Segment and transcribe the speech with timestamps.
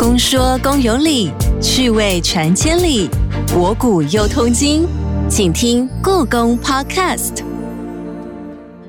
[0.00, 3.06] 公说公有理，趣味传千里，
[3.52, 4.88] 博古又通今，
[5.28, 7.44] 请听故宫 Podcast。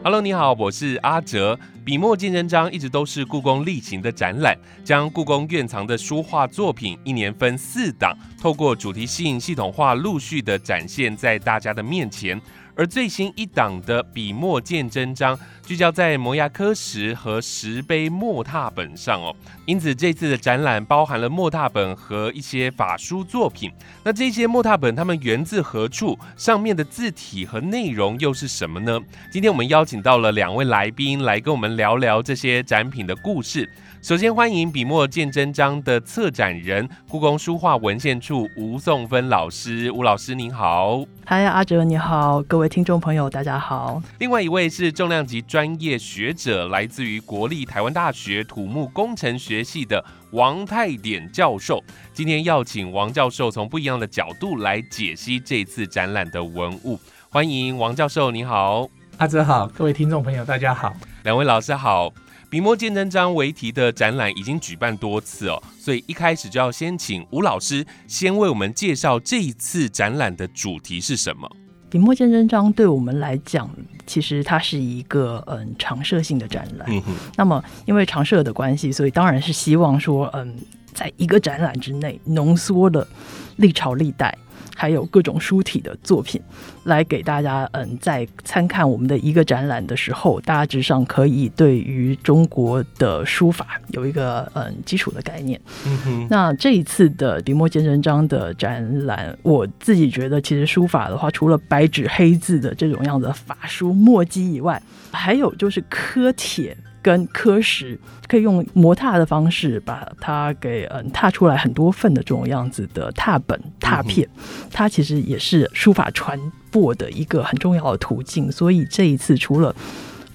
[0.06, 1.60] Hello，你好，我是阿哲。
[1.84, 12.40] 笔墨见真章一直都是故宫例行的展览，将故宫院藏的书画作品一年分四档，透过主题性系统化，陆续的展现在大家的面前。
[12.76, 19.36] 而最新一档的笔墨见真章，聚焦在摩崖刻石和石碑墨拓本上哦。
[19.66, 23.72] 因此这次的展览包含了墨拓本和一些法书作品。
[24.04, 26.18] 那这些墨拓本它们源自何处？
[26.36, 29.00] 上面的字体和内容又是什么呢？
[29.32, 33.70] 今天我们邀请到了两位来宾来跟我们聊聊这些展品的故事。
[34.02, 39.92] 首先欢迎笔墨见真章的策展人，故宫书画文献处吴颂芬老师。
[39.92, 44.02] 吴老师您好，嗨，阿哲你好，各位听众朋友大家好。
[44.18, 51.80] 另外一位是重量级专业学者，来自于国立台湾大学土木工程学系的王泰典教授。
[52.12, 57.00] 今天要请王教授从不一样的角度来解析这次展览的文物。
[57.30, 60.92] 欢迎王教授，你好，阿哲好，各位听众朋友大家好，
[61.24, 62.12] 两位老师好。
[62.52, 71.50] 笔墨见真章为题的展览已经举办多次哦，所以一开始就要先请吴老师先为我们介绍这一次展览的主题是什么。
[71.90, 73.70] 笔墨见真章对我们来讲，
[74.06, 76.86] 其实它是一个嗯常设性的展览。
[76.92, 77.14] 嗯哼。
[77.38, 80.54] 那么因为常设的关系，所以当然是希望说，嗯，
[80.94, 83.08] 在一个展览之内浓缩了
[83.56, 84.38] 历朝历代。
[84.76, 86.42] 还有各种书体的作品，
[86.86, 95.60] 来给大家，嗯，在参看我们的一个展览的时候，大致上可以对于中国的书法有一个嗯基础的概念。
[95.86, 96.28] 嗯哼。
[96.30, 106.76] 那这一次的笔墨见真章的展览，我自己觉得，其实书法的话，除了白纸黑字的这种样子法书墨迹以外，还有就是刻帖。
[107.02, 114.28] 跟科石可以用磨踏的方式把它给嗯踏出来很多份的这种样子的踏本踏片，
[114.72, 118.52] 它其实也是书法传播的一个很重要的途径。
[118.52, 119.76] 所以这一次除了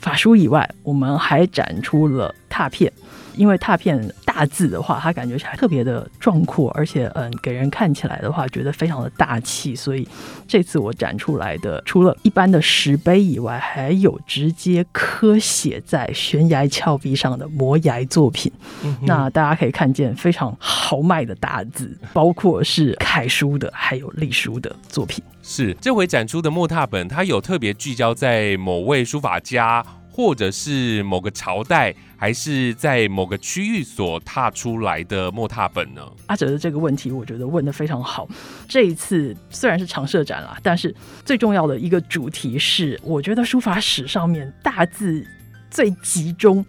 [0.00, 2.92] 法书以外，我们还展出了拓片。
[3.36, 9.74] 因为拓片大字的话，它感觉起来特别的壮阔，而且嗯，给人看起来的话，觉得非常的大气。
[9.74, 10.06] 所以
[10.46, 18.52] 这次我展出来的，除了一般的石碑以外，还有直接刻写在悬崖峭壁上的摩崖作品。
[19.00, 25.24] 那大家可以看见非常豪迈的大字，包括是楷书的，还有隶书的作品。
[25.42, 29.82] 是这回展出的木拓本，它有特别聚焦在某位书法家。
[30.16, 36.00] 或者是某个朝代，还是在某个区域所踏出来的墨拓本呢？
[36.24, 38.26] 阿哲的这个问题，我觉得问的非常好。
[38.66, 45.22] 这一次虽然是常设展啦，但是最重要的一个主题是，我觉得书法史上面大字
[45.70, 46.64] 最集中、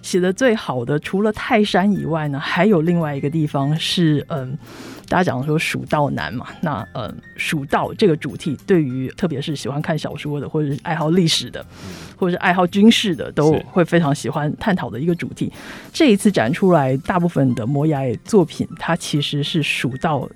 [0.00, 4.56] 写的最好的，除了泰山以外呢，还有另外一个地方是嗯。
[5.08, 11.64] 大家讲说蜀道难嘛，那呃，蜀道这个主题对于特别是喜欢看小说的，或者是爱好历史的，
[12.16, 15.52] 或者是爱好军事的，都会非常喜欢探讨的一个主题。
[15.92, 20.28] 这一次展出来大部分的摩崖作品，它其实是蜀道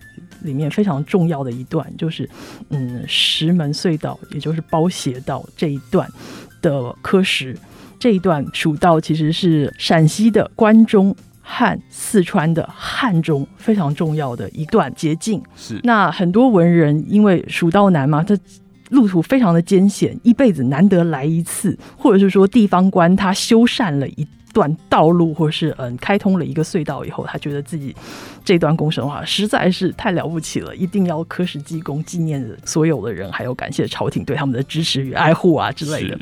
[0.42, 2.28] 里面非常重要的一段，就是
[2.68, 6.08] 嗯石门隧道，也就是包斜道这一段
[6.60, 7.56] 的刻石。
[7.98, 11.16] 这一段蜀道其实是陕西的关中。
[11.50, 18.38] 汉四川的汉中非常重要的一段捷径，是那很多文人因为蜀道难嘛，他
[18.90, 27.96] 路途非常的艰险，一辈子难得来一次，或者是说地方官他修缮了一段道路，或是嗯开通了一个隧道以后，他觉得自己
[28.44, 36.18] 这段工程的话实在是太了不起了，一定要刻石记功，纪念所有的人，还有感谢朝廷对他们的支持与爱护啊之类的。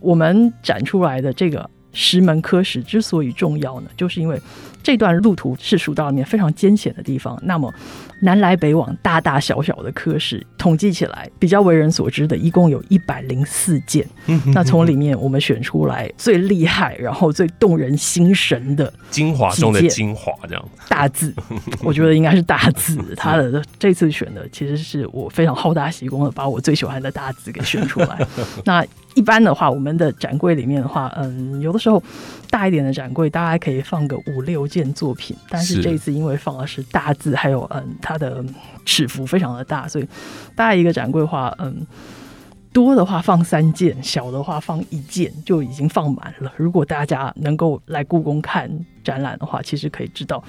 [0.00, 1.70] 我们展出来的这个。
[1.94, 4.38] 石门科石之所以重要呢，就是因为
[4.82, 7.40] 这段路途是蜀道里面非常艰险的地方。
[7.42, 7.72] 那么
[8.20, 14.06] 南来北往，大大小小的科石，统计起来比较为人所知的，一共有一百零四件。
[14.54, 21.34] 那从里面我们选出来最厉害，然后最动人心神的精华中的精华，这样大字，
[21.82, 22.98] 我觉得应该是大字。
[23.16, 28.26] 他的这次选的其实是我非常好大喜功的，把我最喜欢的大字给选出来。
[28.64, 28.84] 那
[29.14, 32.02] 一般的话，我们的展柜里面的话，嗯，有的时候
[32.50, 38.44] 大一点的展柜大概可以放个五六件作品，但是这一次因为放的是大字，还有嗯，它的
[38.84, 40.08] 尺幅非常的大，所以
[40.54, 41.86] 大一个展柜的话，嗯，
[42.72, 46.52] 多的话放三件，小的话放一件就已经放满了。
[46.56, 48.68] 如果大家能够来故宫看
[49.04, 50.42] 展览的话，其实可以知道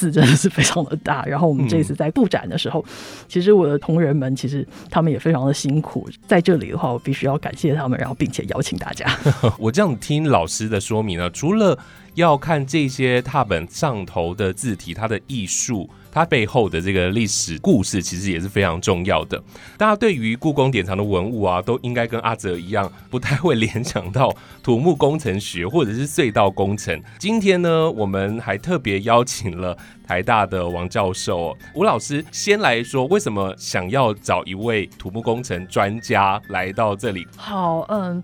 [0.00, 1.24] 字真的是非常的大。
[1.26, 2.84] 然后我们这次在布展的时候，
[3.28, 6.08] 其实我的同仁们其实他们也非常的辛苦。
[6.26, 9.06] 在这里的话，我必须要感谢他们，然后并且邀请大家。
[9.58, 11.78] 我这样听老师的说明呢，除了
[12.14, 15.90] 要看这些踏本上头的字体，它的艺术。
[16.12, 19.40] 它背后的这个历史故事其实也是非常重要的。
[19.78, 27.00] 大家对于故宫典藏的文物啊，都应该跟阿哲一样，不太会联想到土木工程学或者是隧道工程。
[27.20, 37.26] 今天呢，我们还特别邀请了台大的王教授吴老师，先来说为什么想要找一位土木工程专家来到这里。
[37.36, 38.22] 好，嗯，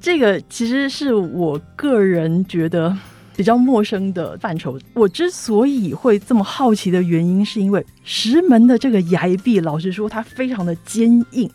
[0.00, 2.96] 这个其实是我个人觉得。
[3.36, 11.48] 比较陌生的范畴，我之所以会这么好奇的原因，是因为石门的这个崖壁，老实说，它非常的坚硬。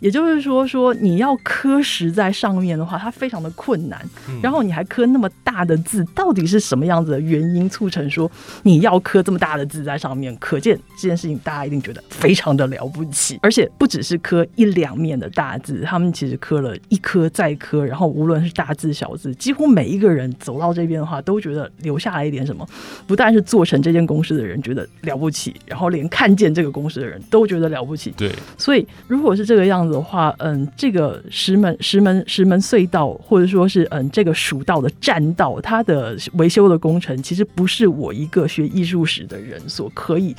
[0.00, 4.00] 也就是说，说你要刻石在上面的话，它非常的困难。
[4.42, 8.30] 然后你还刻那么大的字，到底是什么样子的原因促成说
[8.62, 10.34] 你要刻这么大的字在上面？
[10.38, 13.38] 可见这件事情大家一定觉得非常的了不起。
[13.42, 22.66] 而且不只是刻一两面的大字，他们其实刻了一颗再刻，然后无论是大字小字，几乎每一个人走到这边的话，都觉得留下来一点什么。
[23.06, 28.14] 不但是做成这件公司的人觉得了不起，然后连看见这个公司的人都觉得了不起。
[28.16, 29.89] 对，所以如果是这个样子。
[29.90, 40.34] 的话，嗯，这个石门石门石门隧道，或者说是嗯这个蜀道的栈道，它的维修的工程，其实不是我一个学艺术史的人所可以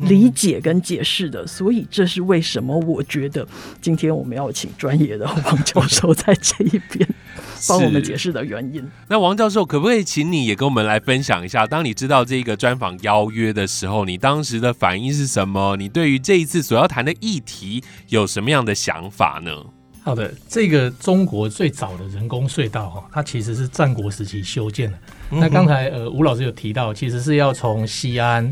[0.00, 1.46] 理解跟解释的。
[1.46, 3.46] 所以这是为什么我觉得
[3.80, 7.08] 今天我们要请专业的王教授在这一边
[7.68, 8.82] 帮我们解释的原因。
[9.08, 15.76] 那王教授，可不可以请你也跟我们来分享一下，当你知道这个专访邀约的时候，你当时的反应是什么？
[15.76, 18.70] 你对于这一次所要谈的议题有什么样的？
[18.80, 19.52] 想法呢？
[20.02, 24.98] 好的，这个中国最早的人工隧道哈，它其实是战国时期修建的。
[25.28, 28.42] 那刚才呃吴老师有提到，其实是要从西安，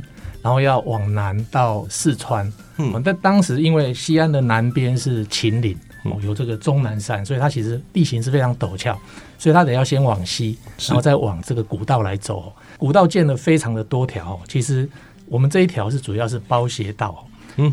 [0.43, 2.53] 然后要往南到四川。
[2.77, 8.99] 嗯，但当时因为西安的南边是秦岭，哦，有这个终南山，所以它其实地形是非常陡峭，
[9.39, 10.56] 所以它得要先往西，
[10.87, 12.53] 然后再往这个古道来走。
[12.77, 14.89] 古道建了非常的多条，其实
[15.27, 17.25] 我们这一条是主要是包斜道。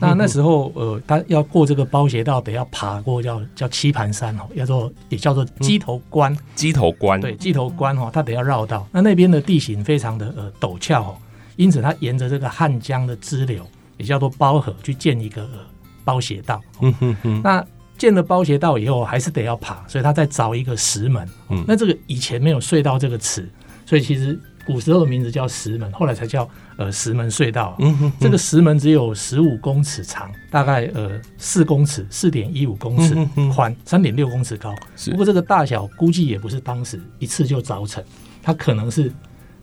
[0.01, 6.36] 那那时候，呃，他要过这个包斜道，得要爬过叫叫棋盘山哦，叫做也叫做鸡头关。
[6.56, 8.88] 鸡头关对，鸡头关哈，他得要绕道。
[8.92, 11.18] 那那边的地形非常的呃陡峭哦，
[11.56, 13.63] 因此它沿着这个汉江的支流，
[13.98, 15.48] 也叫做包河，去建一个
[16.04, 16.60] 包斜道。
[16.81, 17.42] 嗯哼哼。
[17.44, 17.63] 那
[17.97, 21.27] 建了包斜道以后，还是得要爬，所以他再凿一个石门。
[21.50, 21.63] 嗯。
[21.68, 23.47] 那这个以前没有隧道这个词，
[23.86, 24.39] 所以其实。
[24.68, 27.75] 古时候的名字叫石门，后来才叫呃石门隧道。
[27.77, 33.15] 嗯这个石门只有十五公尺长，大概呃四公尺，四点一五公尺
[33.53, 34.74] 宽，三点六公尺高。
[35.12, 38.03] 不过这个大小估计也不是当时一次就凿成，
[38.41, 39.13] 它可能是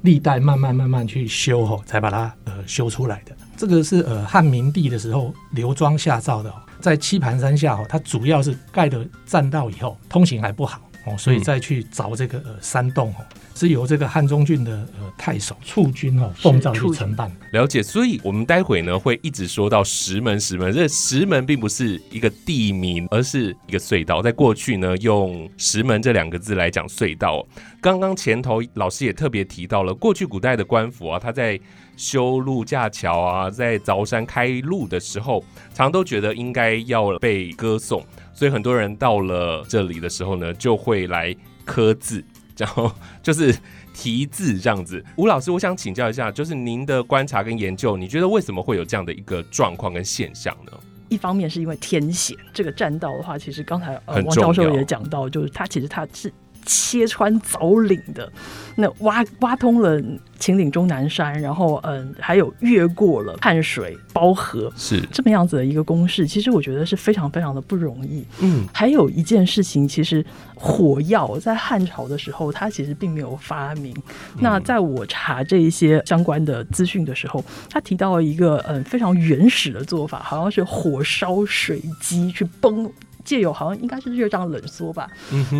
[0.02, 3.34] 历代慢慢慢慢去修吼，才把它呃修出来的。
[3.56, 10.80] 这个是呃汉明帝的时候刘庄下造的，在棋盘山下哦，它主要是盖的栈道以后通行还不好。
[11.04, 13.24] 哦，所以再去凿这个呃山洞哦。
[13.54, 17.30] 是由这个汉中郡的呃太守促军哦奉诏去承办。
[17.52, 24.22] 了解，所以我们待会呢会一直说到石门，石门这石门并不是一个地名，而是一个隧道。
[24.22, 27.46] 在过去呢，用石门这两个字来讲隧道。
[27.80, 31.60] 刚刚前头老师也特别提到了，过去古代的官府啊，他在
[31.96, 35.44] 修路架桥啊，在凿山开路的时候，
[35.74, 38.02] 常都觉得应该要被歌颂，
[38.34, 41.34] 所以很多人到了这里的时候呢，就会来
[41.64, 42.22] 刻字。
[42.58, 42.92] 然后
[43.22, 43.52] 就是
[43.94, 50.72] 题字这样子，吴老师，我想请教一下，就是您的观察跟研究，你觉得为什么会有这样的一个状况跟现象呢？
[51.08, 56.32] 一方面是因为天险，这个栈道的话，其实刚才呃王教授也讲到，就是它其实它是
[56.64, 58.30] 切穿凿岭的，
[58.76, 60.02] 那挖挖通了。
[60.38, 66.26] 秦岭终南山，然后嗯，还有越过了汉水包河，是这么样子的一个公式。
[66.26, 68.26] 其实我觉得是非常非常的不容易。
[68.40, 70.26] 嗯，还有一件事情，其实
[70.56, 73.94] 火药在汉朝的时候，它其实并没有发明。
[74.40, 82.90] 那在我查这一些相关的资讯的时候，他提到了一个嗯非常原始的做法，好像是火烧水机去崩，
[83.24, 85.08] 借由好像应该是热胀冷缩吧，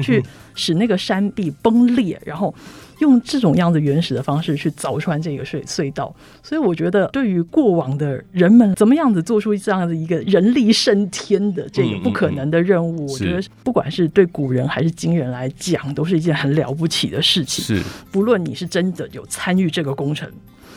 [0.03, 0.23] 去
[0.55, 2.55] 使那个山壁崩裂，然后。
[3.01, 17.65] 用这种样子原始的方式去凿穿这个隧隧道，所以我觉得对于过往的人们，怎么样子做出这样的一个人力升天的这个不可能的任务，我觉得不管是对古人还是今人来讲，都是一件很了不起的事情。
[17.65, 20.31] 是，不论你是真的有参与这个工程，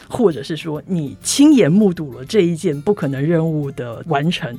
[0.10, 4.58] 或者是说你亲眼目睹了这一件不可能任务的完成，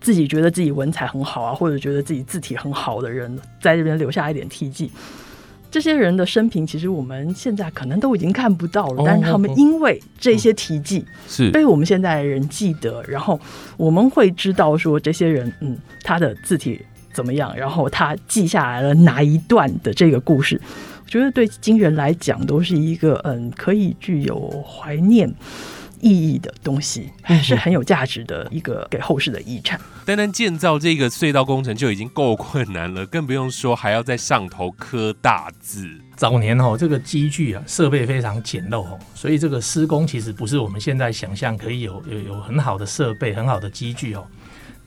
[0.00, 4.90] 自己觉得自己文采很好啊，或者觉得自己字体很好的人，在这边留下一点题记。
[5.68, 13.38] 这些人的生平，其实我们现在可能都已经看不到了，但是他们因为这些题记是被我们现在人记得，然后
[13.76, 16.80] 我们会知道说这些人，嗯，他的字体
[17.12, 20.58] 怎么样，然后他记下来了哪一段的这个故事，
[21.04, 25.30] 我觉得对今人来讲都是一个嗯，可以具有怀念。
[26.00, 27.10] 意义的东西
[27.42, 29.80] 是很有价值的一个给后世的遗产。
[30.04, 35.88] 单单建造这个隧道工程就已经够困难了，更不用说还要在上头刻大字。
[36.16, 44.26] 早年哦，这个机具啊设备非常简陋哦，所以这个施工其实不是我们现在想象可以有有有很好的设备、很好的机具哦。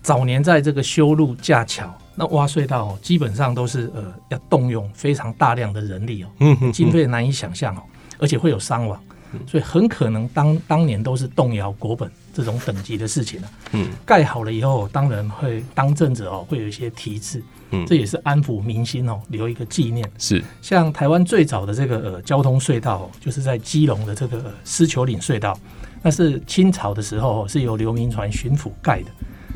[0.01, 6.29] 早年在这个修路架桥、那挖隧道哦，基本上都是呃要动用非常大量的人力哦，
[6.71, 7.83] 经费难以想象哦，
[8.17, 8.99] 而且会有伤亡。
[9.47, 13.51] 所以很可能当当年都是动摇国本这种等级的事情了。
[13.73, 17.41] 嗯，盖好了以后，当然会当政者哦，会有一些题字。
[17.71, 20.09] 嗯，这也是安抚民心哦，留一个纪念。
[20.17, 25.55] 是像台湾最早的这个呃交通隧道，就是在基隆的这个狮球岭隧道，
[26.01, 29.11] 那是清朝的时候是由刘铭传巡抚盖的。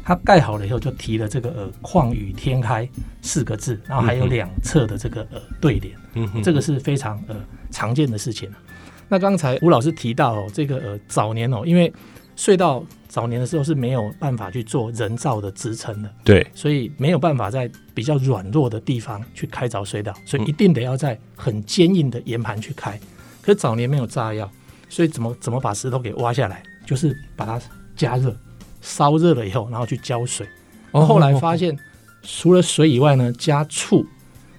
[0.06, 2.88] 他盖好了以后，就提了这个呃“旷宇天开”
[3.24, 5.96] 四个字，然后还有两侧的这个呃对联。
[6.13, 7.36] 嗯，这个是非常呃
[7.72, 8.51] 常见的事情。
[9.13, 11.93] 那刚才吴老师提到哦，这个呃早年哦，因为
[12.36, 23.00] 隧道早年的时候是没有办法去做人造的支撑的，对，所以没有办法在比较软弱的地方去开凿隧道，所以一定得要在很坚硬的岩盘去开。
[23.43, 24.50] 可是早年没有炸药，
[24.89, 27.62] 所以怎么怎么把石头给挖下来，就是把它
[27.96, 28.36] 加热，
[28.82, 30.48] 烧热了以后，然后去浇水。
[30.91, 31.77] 后来发现
[32.24, 34.03] 除了水以外呢，加醋，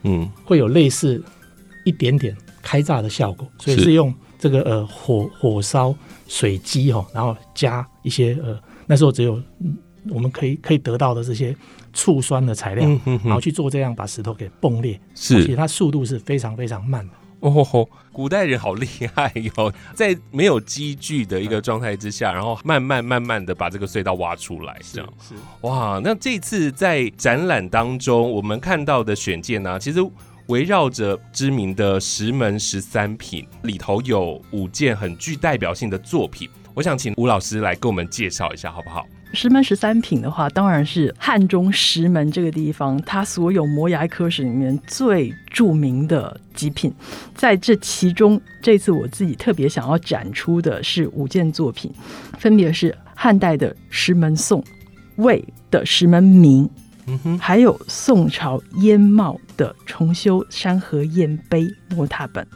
[0.04, 1.20] 嗯，会有类似
[1.84, 4.14] 一点点开炸的效果，所以是用。
[4.44, 5.94] 这个呃火火烧
[6.28, 9.40] 水机哈，然后加一些呃那时候只有
[10.10, 11.56] 我们可以可以得到的这些
[11.94, 12.86] 醋酸的材料，
[13.24, 17.14] 然后去做这样把石头给崩裂，是，而且它速度是非常非常慢的。
[17.40, 25.98] 哦吼，古代人好厉害哟， 在没有机具的一个状态之下，然后慢慢慢慢的把这个隧道挖出来，这样是哇。
[26.04, 30.06] 那这次在展览当中，我们看到的选件呢，其实。
[30.48, 36.48] 围绕着知名的石门十三品，里头有五件很具代表性的作品。
[36.74, 39.06] 我想请吴老师来给我们介绍一下，好不好？
[39.32, 46.92] 石门十三品的话，当然是汉中石门这个地方，它所有摩崖科室里面最著名的极品。
[47.34, 51.90] 在这其中，这次我自己特别想要展出的是五件作品，
[52.38, 54.62] 分别是汉代的石门颂、
[55.16, 56.68] 魏的石门铭。
[57.40, 62.46] 还有宋朝燕茂的重修山河燕碑摩拓本，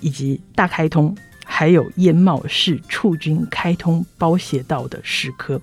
[0.00, 5.60] 以及大开通，还有燕茂是处军开通包斜道的石刻，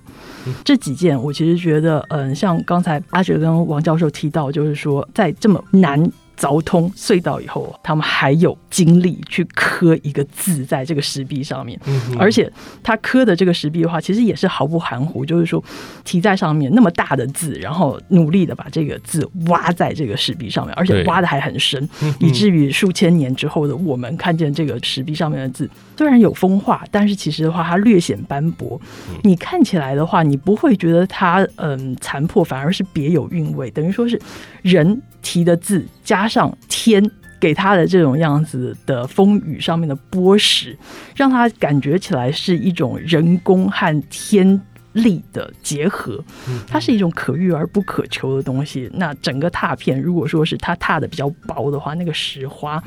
[0.64, 6.10] 这几件我其实觉得，嗯，像刚才阿哲跟王教授提到，就是说在这么难。
[6.36, 11.80] 凿通隧道以后，他们还有精力去刻一个字在这个石壁上面，
[12.18, 12.50] 而且
[12.82, 15.62] 他刻的这个石壁的话，其实也是毫不含糊，就是说
[16.04, 21.88] 题在上面那么大的字，然后努力的把这个字挖在这个石壁上面，而且挖的还很深，
[22.20, 28.78] 以至于数千年之后的我们看见这个石壁上面的字，虽然有风化，但是其实的话它略显斑驳。
[29.22, 34.20] 你看起来的话，你不会觉得它嗯残破，反而是别有韵味，等于说是
[34.62, 35.00] 人。
[35.26, 40.76] 提的字加上天给他的这种样子的风雨上面的剥蚀，
[41.16, 44.60] 让他感觉起来是一种人工和天
[44.96, 46.22] 力的结合。
[46.66, 48.90] 它是一种可遇而不可求的东西。
[48.94, 52.82] 那整个拓片，如果说是它拓的比较薄的话，那个石花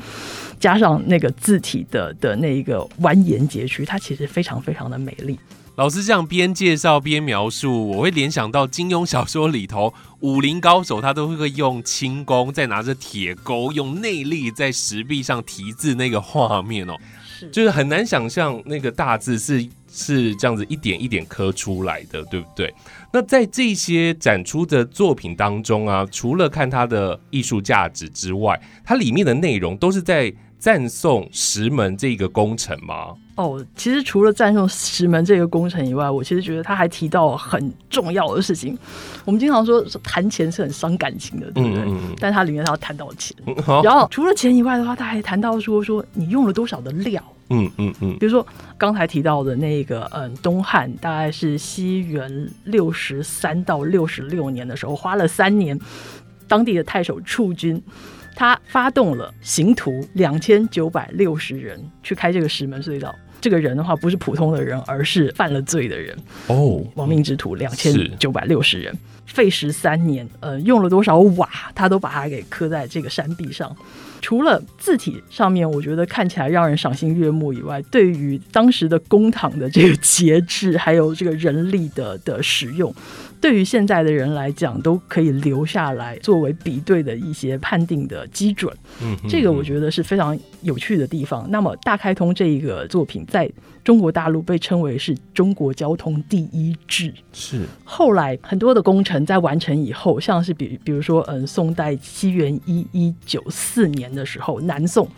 [0.58, 5.38] 加上那个字体的的那一个蜿蜒截曲，它其实非常非常的美丽。
[5.76, 22.72] 老师这样边介绍边描述，我会联想到金庸小说里头武林高手，他都会用轻功，再拿着铁钩，用内力在石壁上题字那个画面哦，是，就是很难想象那个大字是是这样子一点一点刻出来的，对不对？
[23.12, 33.14] 那在这些展出的作品当中啊，除了看它的艺术价值之外，它里面的内容都是在赞颂石门这个工程吗？
[33.34, 38.78] 哦，其实除了赞颂石门这个工程以外，我其实觉得他还提到很重要的事情。
[39.24, 41.84] 我们经常说谈钱是很伤感情的，对不对？
[42.20, 43.36] 但他里面他要谈到钱，
[43.82, 47.20] 然后除了钱以外的话，他还谈到说说你用了多少的料。
[47.50, 48.46] 嗯嗯嗯，比如说
[48.78, 55.78] 刚才提到的那个，嗯，东汉大概是西元六十三到六十六年的时候，花了三年，
[56.48, 57.82] 当地的太守处军。
[58.36, 66.16] 他发动了刑徒两千九百六十人去开这个石门隧道，这个人的话不是普通的人，而是犯了罪的人
[66.46, 66.80] 哦。
[66.94, 73.76] 亡命之徒两千九百六十人，费时三年，呃，用了多少瓦，他都把它给刻在这个山壁上。
[74.20, 82.94] 除了字体上面，我觉得看起来让人赏心悦目以外，对于当时的公堂的这个节制，还有这个人力的的使用。
[83.40, 88.70] 对于现在的人来讲，都可以留下来作为比对的一些判定的基准。
[89.02, 91.46] 嗯，这个我觉得是非常有趣的地方。
[91.50, 93.50] 那么，大开通这一个作品在
[93.82, 97.14] 中国大陆被称为是中国交通第一制。
[97.32, 105.08] 是后来很多的工程在完成以后，像是比比如说，嗯，宋代西元一一九四年的时候，南宋。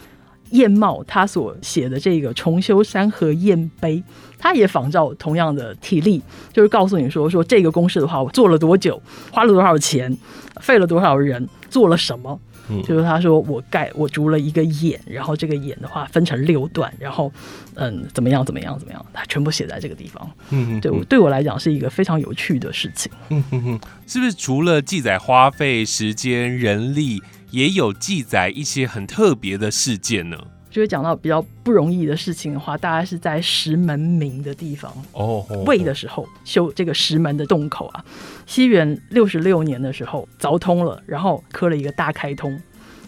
[0.53, 3.97] 燕茂他所写的这个《重修山河燕碑》，
[4.39, 10.17] 他也仿照同样的体例，就是告诉你说说这个公式的话，我做了多久，花了多少钱，
[10.61, 12.41] 费了多少人，做了什么。
[12.69, 17.31] 嗯，就是他说我盖我筑了一个眼，然后这个眼的话分成六段，然后
[17.75, 20.31] 嗯怎么样怎么样怎么样，他全部写在这个地方。
[20.51, 23.11] 嗯，对我对我来讲是一个非常有趣的事情。
[23.31, 27.21] 嗯哼哼，是不是除了记载花费时间人力？
[27.53, 30.37] 也有记载一些很特别的事件呢。
[30.71, 38.03] 就是讲到比较不容易的事情的话，大概是在石门明的地方哦，魏的时候修这个石门的洞口啊。
[38.47, 42.59] 西元六十六年的时候凿通了，然后刻了一个大开通。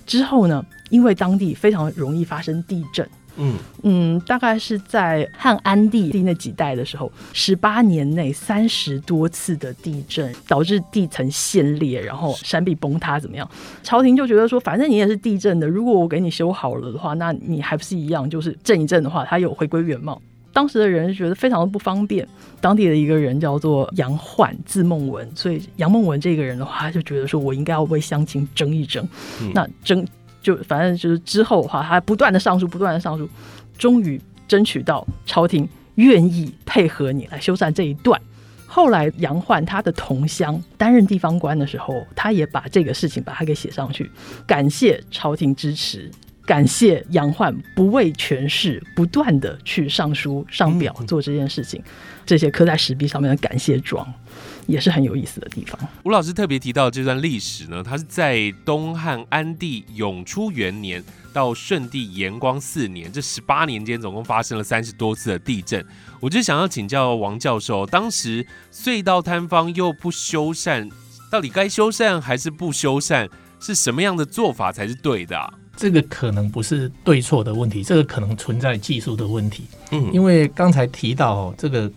[0.05, 3.09] 之后呢，因为当地非常容易发生地震。
[3.37, 13.49] 嗯嗯，大概是在汉安帝那几代的时候，十八年内三十多次的地震，导致地层陷裂，然后山壁崩塌，怎么样？
[13.83, 20.21] 朝廷就觉得说，反正你也是地震的，如果我给你修好了的话，那你还不是一样，就是震一震的话，它有回归原貌。
[20.53, 22.27] 当时的人觉得非常的不方便。
[22.61, 29.07] 当地的一个人叫做杨焕，字梦文，所以杨梦文这个人的话，他就觉得说我应该要为乡亲争一争，
[29.53, 30.07] 那争。
[30.45, 33.27] 就反正就是之后的话，他不断的上诉，不断的上诉，
[33.77, 38.21] 终于争取到朝廷愿意配合你来修缮这一段。
[38.67, 44.11] 后来杨焕他的同乡担任地方官的时候，他也把这个事情把它给写上去，
[44.47, 46.11] 感谢朝廷支持，
[46.45, 51.83] 感谢杨焕不畏权势，不断的去上书上表做这件事情，
[52.27, 54.13] 这些刻在石壁上面的感谢状。
[54.67, 55.79] 也是很有意思的地方。
[56.05, 61.03] 吴老师特别提到这段历史呢，它是在东汉安帝永初元年
[61.33, 65.85] 到顺帝延光四年这十八年间，总共发生了三十多次的地震。
[66.21, 70.91] 我就想要请教王教授，当时隧道坍方又不修缮，
[71.31, 73.29] 到底该修缮还是不修缮？
[73.61, 75.55] 是什么样的做法才是对的？
[75.77, 79.65] 这个可能不是对错的问题，这个可能存在技术的问题。
[79.91, 81.91] 嗯，因为刚才提到这个。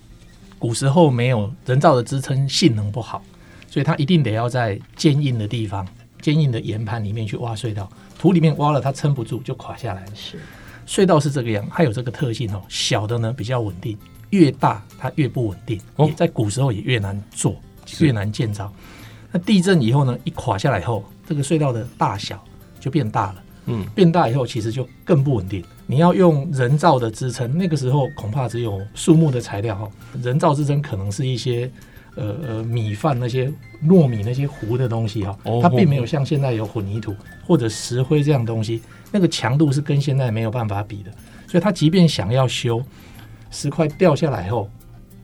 [0.60, 3.22] 古时候没有人造的支撑，性能不好，
[3.70, 5.88] 所以它一定得要在坚硬的地方、
[6.22, 7.90] 坚硬的岩盘里面去挖隧道。
[8.18, 10.16] 土里面挖了，它撑不住就垮下来了。
[10.16, 10.40] 是，
[10.88, 12.62] 隧道是这个样，它有这个特性哦。
[12.68, 13.98] 小的呢比较稳定，
[14.32, 15.80] 越大它越不稳定。
[15.98, 17.56] 哦，在古时候也越难做，
[18.00, 18.74] 越难建造。
[19.32, 22.44] 那地震以后呢，一垮下来以后，这个隧道的大小
[22.80, 23.44] 就变大了。
[23.68, 25.64] 嗯，变大以后其实就更不稳定。
[25.86, 29.90] 你要用人造的支撑，那个时候恐怕只有树木的材料哈。
[30.22, 31.70] 人造支撑可能是一些
[32.16, 33.52] 呃呃米饭那些
[33.86, 41.12] 糯米那些糊的东西哈，它并没有像现在有混凝土或者石灰这样东西，那个强度是跟现在没有办法比的。
[41.48, 42.82] 所以它即便想要修，
[43.52, 44.70] 石块掉下来后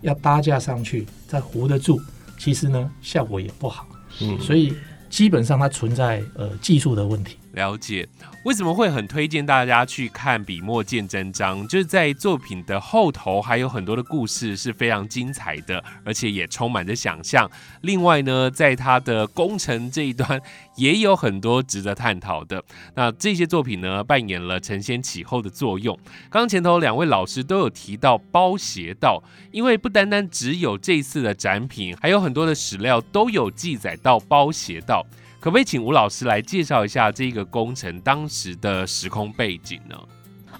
[0.01, 1.99] 要搭架上去再糊得住，
[2.37, 3.87] 其实呢效果也不好。
[4.21, 4.73] 嗯，所以
[5.09, 7.37] 基本上它存在呃技术的问题。
[7.53, 8.07] 了解
[8.43, 11.65] 为什么会很推荐大家去看笔墨见真章？
[11.67, 17.49] 就是在作品的后头还有很多的故事是非常精彩的，而且也充满着想象。
[17.81, 20.41] 另外呢，在它的工程这一端
[20.75, 22.61] 也有很多值得探讨的。
[22.95, 25.97] 那这些作品呢，扮演了承先启后的作用。
[26.29, 35.05] 刚刚前头两位老师都有提到包斜道，因为不单单只有这次的展品，还有很多的史料都有记载到包斜道。
[35.43, 39.97] 可不可以请吴老师来介绍一下这个工程当时的时空背景呢？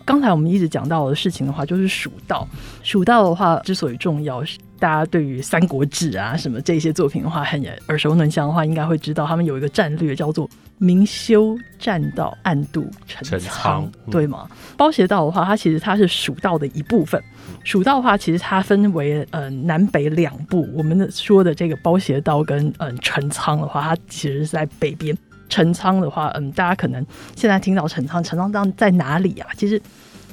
[0.04, 2.46] 刚才我们一直讲到的事情的话，就是蜀道。
[2.84, 10.50] 蜀道的话之所以重要，是大家对于《三国志》啊什么这些作品的话很耳熟能详的话，应该会知道他们有一个战略叫做。
[10.84, 14.50] 明修栈道，暗度陈仓，对吗？
[14.76, 17.24] 包斜道的话，它其实它是蜀道的一部分。
[17.64, 20.68] 蜀道的话，其实它分为呃南北两部。
[20.74, 25.18] 我们的说的这个包斜道跟嗯陈仓的话，它其实是在北边。
[25.48, 29.48] 陈仓的话，嗯，大家可能现在听到陈仓，陈仓当在哪里啊？
[29.56, 29.82] 其实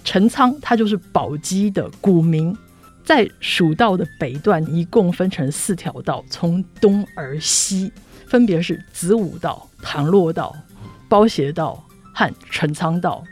[0.02, 2.56] 陈仓它就是宝鸡的古名，
[3.04, 7.92] 在蜀道的北段，一共分成四条道，从东而西。
[8.30, 10.56] 分别是子午道、唐洛道、
[11.08, 13.22] 包斜道和陈仓道。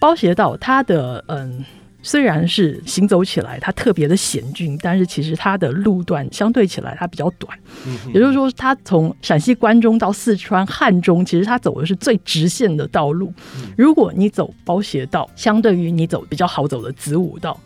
[0.00, 1.64] 包斜道它的嗯
[2.02, 7.58] 虽然是行走起来它特别的险峻，但是其实它的路段相对起来它比较短。
[7.84, 13.32] 嗯，也就是说，它从陕西关中到四川汉中，其实它走的是最直线的道路。
[13.76, 17.58] 如果你走包斜道，相对于你走比较好走的子午道，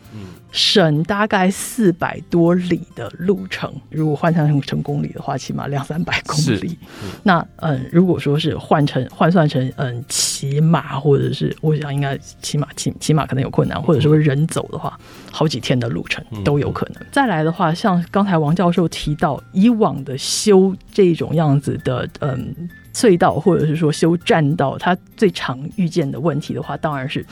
[0.51, 6.77] 省大概四百多里的路程，如果换算成公里的话，起码两三百公里。
[7.23, 14.99] 那嗯，如果说是换成换算成嗯骑马，或者是我想应该骑马骑骑马可能有困难，或者说人走的话，
[15.31, 17.01] 好几天的路程都有可能。
[17.11, 22.53] 再来的话，像刚才王教授提到，以往的修这种样子的嗯
[22.93, 27.25] 隧道，或者是说修栈道，它最常遇见的问题的话，当然是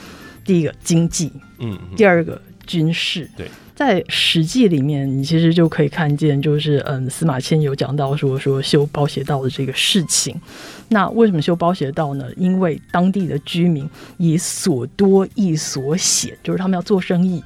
[0.45, 2.41] 第一个经济，嗯，第二个。
[2.69, 10.39] 军事对，在《史记》里面，你其实就可以看见，就是嗯，司马迁有讲到说说修包斜道的这个事情。
[10.89, 12.27] 那为什么修包斜道呢？
[12.37, 17.43] 因为当地的居民以所多易所险，就是他们要做生意。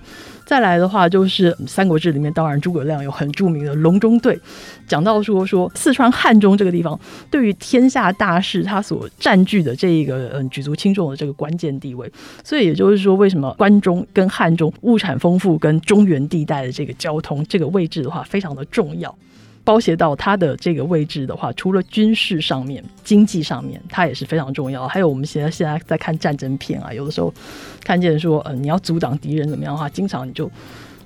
[0.53, 4.39] 再来的话，就是《三国志》里面，当然诸葛亮有很著名的隆中对，
[4.87, 6.99] 讲到说说四川汉中这个地方，
[7.31, 12.07] 对于天下大事，他所占据的这一个嗯举足轻重的这个关键地位。
[12.43, 19.15] 所以也就是说，为什么关中跟汉中物产丰富，跟中原地带的这个交通这个位置的话，非常的重要。
[19.63, 24.87] 包斜道它的这个位置的话，除了军事上面、经济上面，它也是非常重要。
[24.87, 27.33] 还有我们现在现在在看战争片啊，有的时候
[27.83, 30.49] 看见说，嗯，你要阻挡敌人怎么样的话，经常你就。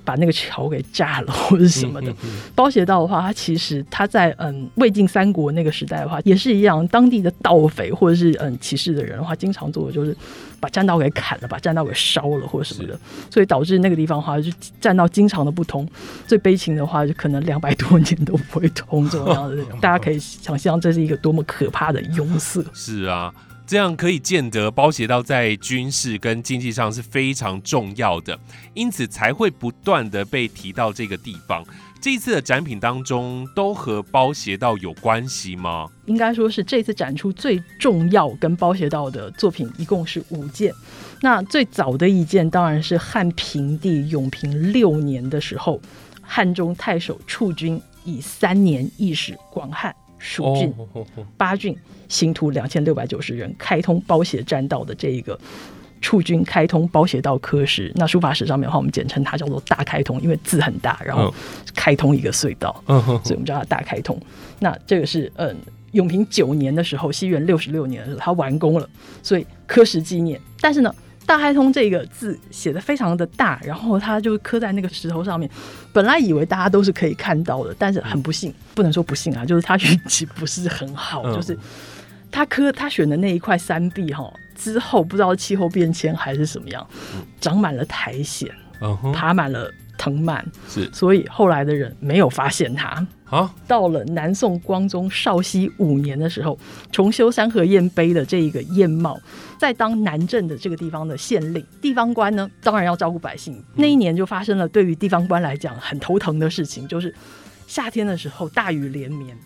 [0.08, 2.10] 把那个桥给炸了或者什么的，
[2.54, 10.16] 包斜道的话，它其实它在嗯魏晋三国那个时代的话，也是一样，当地的盗匪或者是嗯骑士的人的话，经常做的就是
[10.58, 12.98] 把栈道给砍了，把栈道给烧了或者什么的，
[13.30, 15.86] 所以导致那个地方的话，就栈道经常的不通。
[16.26, 22.64] 最悲情的话，就可能两百多年都不会通这种样的， 大家可以想象这是一个多么可怕的拥塞。
[22.72, 23.30] 是啊。
[23.68, 28.38] 这样可以见得包斜道在军事跟经济上是非常重要的，
[28.72, 31.62] 因此才会不断的被提到这个地方。
[32.00, 35.86] 这次的展品当中，都和包斜道有关系吗？
[36.06, 40.72] 应该说是这次展出最重要跟包斜道的作品，一共是五件。
[41.20, 45.78] 那最早的一件当然是汉平帝永平六年的时候，
[46.22, 49.94] 汉中太守处军以三年易使广汉。
[50.18, 50.72] 蜀郡
[51.36, 51.76] 八郡
[52.08, 55.38] 行徒两千六百九十人，开通包斜栈道的这一个
[56.00, 57.92] 处军开通包斜道科室。
[57.96, 61.32] 那书法史上面的话，我们简称它叫做大开通，因为字很大，然后
[61.74, 64.20] 开通一个隧道，所以我们叫它大开通。
[64.58, 65.56] 那这个是嗯，
[65.92, 68.88] 永平九年的时候，西元六十六年的时候，它完工了，
[69.22, 70.40] 所以科室纪念。
[70.60, 70.94] 但是呢。
[71.28, 75.48] 大开通这个字写的非常的大，然后它就刻在那个石头上面。
[75.92, 81.56] 本来以为大家都是可以看到的，但是很不幸，不能说不幸啊，就是他运气不是很好，就是
[82.30, 86.86] 他刻他选的那一块山壁哈，之后不知道气候变迁还是什么样，
[87.42, 88.48] 长满了苔藓，
[89.12, 93.06] 爬满了藤蔓，是，所以后来的人没有发现它。
[93.28, 96.58] 啊，到了南宋光宗绍熙五年的时候，
[96.90, 99.20] 重修三河堰碑的这一个堰帽，
[99.58, 103.62] 在当南镇的这个地方的县令，地方官呢，当然要照顾百姓。
[103.74, 107.14] 那一年就发生了对于地方官来讲很头疼的事情，就是
[107.66, 109.36] 夏天的时候大雨连绵。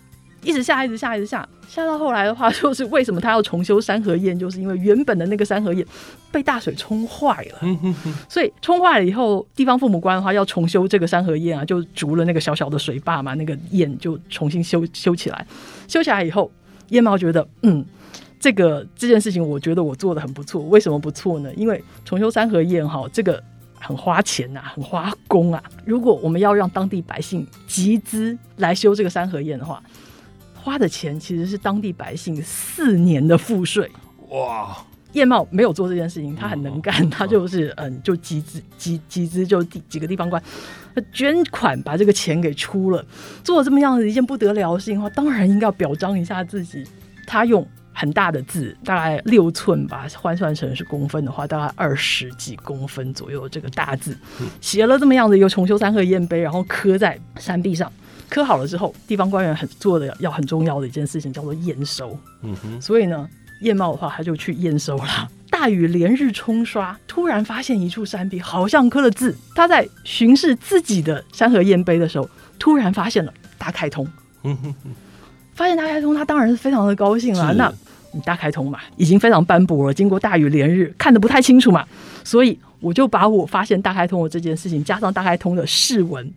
[0.43, 5.85] 一直下，一直下，一直下，下到后来的话， 就是为什么他要重修山河堰，就是因为原本的那个山河堰
[6.31, 7.77] 被大水冲坏了，
[8.27, 15.45] 所以冲坏了以后，地方父母官的话要重修这个山河堰啊，就筑了那个小小的水坝嘛，那个堰就重新修修起来。
[15.87, 16.51] 修起来以后，
[16.89, 17.85] 燕毛觉得，嗯，
[18.39, 20.61] 这个这件事情，我觉得我做的很不错。
[20.63, 21.53] 为什么不错呢？
[21.55, 23.41] 因为重修山河堰哈，这个
[23.79, 25.63] 很花钱呐，很花工啊。
[25.85, 29.81] 如果我们要让当地百姓集资来修这个山河堰的话，
[30.63, 33.91] 花的钱其实是当地百姓四年的赋税
[34.29, 34.77] 哇！
[35.11, 40.41] 叶茂没有做这件事情，他很能干，他就是嗯，就集资集集资，就几个地方官
[41.11, 43.05] 捐款把这个钱给出了，
[43.43, 46.83] 做了这么样的一件不得了的事情的话，当然应该要表彰一下自己。
[47.27, 54.17] 他用很大的字，大概六寸吧，换算成是公分的话，大概二十几公分左右，这个大字
[54.61, 57.91] 写了这么样的一个重修三合宴碑，然后刻在山壁上。
[58.33, 62.17] 刻好了之后，地方官员很做的要很重要的一件事情叫做验收。
[62.41, 63.29] 嗯哼，所以呢，
[63.61, 65.29] 验茂的话他就去验收了。
[65.51, 69.35] 大雨连日冲刷，突然发现一处山壁好像刻了字。
[69.53, 74.03] 他在巡视自己的山河堰碑的时候，突然发现了大开通。
[74.43, 74.89] 嗯哼哼，
[75.53, 77.53] 发现大开通，他当然是非常的高兴了。
[77.53, 77.71] 那
[78.11, 81.85] 你大开通嘛，已经非常斑驳了，经过大雨连日，看得不太清楚嘛，
[82.23, 86.33] 所以我就把我发现大开通的这件事情，加上大开通的释文。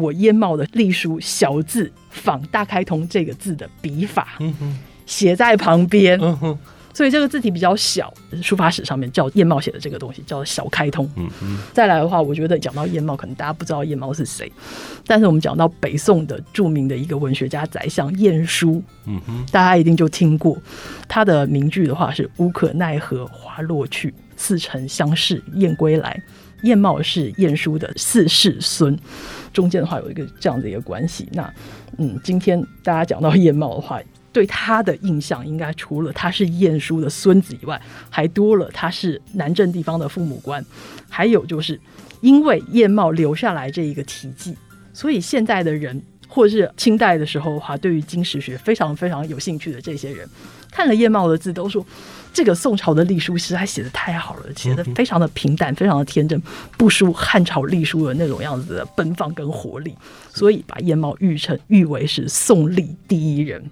[0.00, 4.38] 我烟帽的隶书小字仿大开通这个字的笔法，
[5.06, 6.18] 写在旁边。
[6.92, 11.08] 所以这个字体比较小，书法史上面叫燕茂写的这个东西叫小开通。
[11.14, 11.58] 嗯嗯。
[11.72, 14.50] 再来的话，我觉得讲到燕茂，可能大家不知道燕茂是谁，
[15.06, 20.58] 但是我们讲到北宋的著名的一个文学家宰相晏殊，嗯哼，大家一定就听过
[21.06, 26.20] 他的名句的话是“无可奈何花落去，似曾相识燕归来”。
[26.62, 28.98] 燕茂是晏殊的四世孙，
[29.52, 31.28] 中间的话有一个这样的一个关系。
[31.32, 31.52] 那
[31.98, 34.00] 嗯，今天大家讲到燕茂的话。
[34.32, 40.64] 对他的印象，应该除了他是晏殊的孙子以外，还多了他是南郑地方的父母官，
[41.08, 41.76] 还有就是
[42.20, 44.56] 因为燕茂留下来这一个题记，
[44.92, 50.24] 所以现代的人或是清代的时候的话，对于经史学非常非常有兴趣的这些人，
[50.70, 51.84] 看了燕茂的字，都说
[52.32, 56.40] 这个宋朝的隶书实在写的太好了，写的非常的平淡，非常的天真，
[56.76, 59.94] 不输汉朝隶书的那种样子的奔放跟活力，
[60.32, 63.62] 所以把燕茂誉成誉为是宋隶第一人。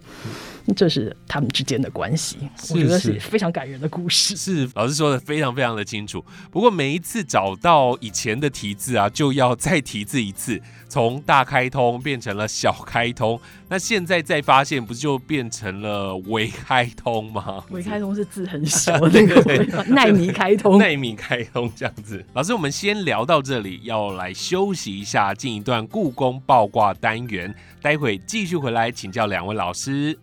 [0.75, 2.37] 这是他们之间的关系，
[2.71, 4.37] 我觉得是非常感人的故事。
[4.37, 6.25] 是老师说的非常非常的清楚。
[6.51, 13.41] 不过每一次找到以前的题字啊，就要再题字一次，从大开通变成了小开通。
[13.71, 17.65] 那现在再发现，不就变成了微开通吗？
[17.71, 22.25] 微开通是字很小那个 纳米开通，纳米开通这样子。
[22.33, 27.55] 老师，我们先聊到这里，要来休息一下，进一段故宫爆挂单元。
[27.83, 30.19] 待会继续回来请教两位老师。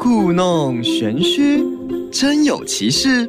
[0.00, 1.62] 故弄玄虚，
[2.12, 3.28] 真有其事。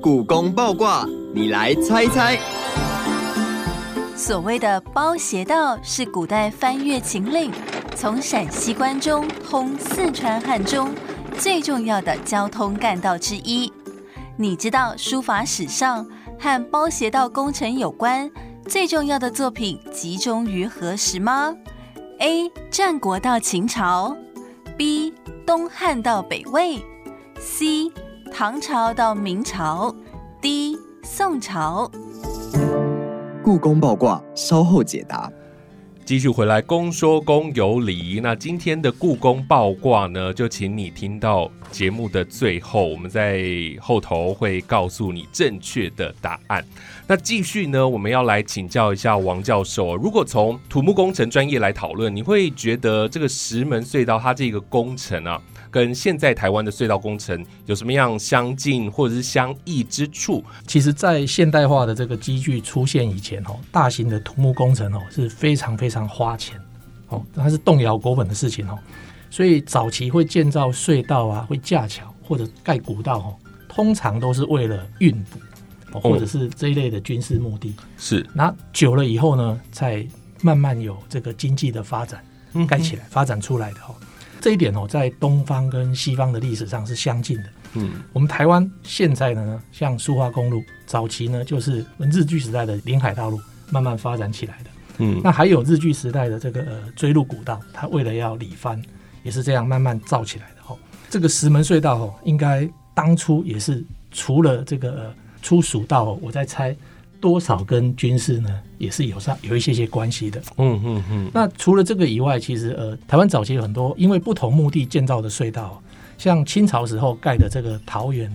[0.00, 2.38] 故宫爆卦，你来猜猜。
[4.16, 7.52] 所谓的包斜道是古代翻越秦岭，
[7.94, 10.90] 从陕西关中通四川汉中
[11.38, 13.70] 最重要的交通干道之一。
[14.36, 16.06] 你知道书法史上
[16.38, 18.28] 和包斜道工程有关
[18.66, 21.54] 最重要的作品集中于何时吗
[22.20, 22.50] ？A.
[22.70, 24.16] 战国到秦朝。
[24.80, 25.12] B
[25.44, 26.78] 东汉到北魏
[27.38, 27.92] ，C
[28.32, 29.94] 唐朝到明朝
[30.40, 31.90] ，D 宋朝。
[33.44, 35.30] 故宫爆卦，稍后解答。
[36.06, 38.20] 继续回来，公说公有理。
[38.22, 43.44] 那今天的故宫爆卦呢，就请你听到节目的最后，我们在
[43.80, 46.64] 后头会告诉你正确的答案。
[47.10, 49.96] 那继续呢，我们要来请教一下王教授。
[49.96, 55.42] 如果从土木工程专业来讨论，你会觉得这个石门隧道它这个工程啊？
[55.72, 60.44] 跟现在台湾的隧道工程有什么样相近或者是相异之处？
[60.68, 66.60] 其实，在现代化的这个机具出现以前哦，大型的土木工程哦是非常非常花钱
[67.08, 68.78] 哦，它是动摇国本的事情哦。
[69.30, 73.34] 所以早期会建造隧道啊，会架桥或者盖古道哦，
[73.68, 75.40] 通常都是为了运补
[75.92, 77.74] 或者是这一类的军事目的。
[77.96, 80.06] 是，那久了以后呢，才
[80.42, 82.22] 慢慢有这个经济的发展，
[82.68, 83.94] 盖起来发展出来的哦。
[84.40, 87.44] 这一点哦，在东方跟西方的历史上是相近的。
[87.74, 93.38] 嗯，我们台湾现在呢，像苏花公路，早期呢就是日据时代的临海道路
[93.70, 94.70] 慢慢发展起来的。
[94.98, 98.80] 嗯，那还有日据时代的这个呃追路古道，它为了要里翻，
[99.22, 100.56] 也是这样慢慢造起来的。
[100.66, 100.78] 哦，
[101.10, 106.76] 这个石门隧道哦，应该当初也是除了这个出蜀道，我在猜。
[107.20, 108.48] 多少跟军事呢
[108.78, 110.40] 也是有上有一些些关系的。
[110.56, 111.30] 嗯嗯嗯。
[111.34, 115.82] 那除了这个以外，其实呃，台湾早期有很多因为不同目的建造的隧道，
[116.16, 118.34] 像清朝时候盖的这个桃园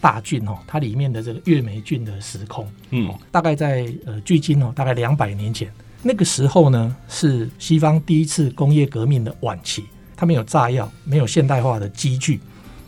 [0.00, 5.70] 大郡哦，它里面的这个月眉郡的时空，嗯，大概在呃距今哦大概两百年前，
[6.02, 9.84] 那个时候呢是西方第一次工业革命的晚期，
[10.16, 12.40] 它没有炸药，没有现代化的机具，